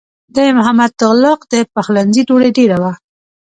د 0.35 0.37
محمد 0.57 0.91
تغلق 0.99 1.39
د 1.53 1.55
پخلنځي 1.73 2.21
ډوډۍ 2.27 2.51
ډېره 2.57 2.77
وه. 2.83 2.93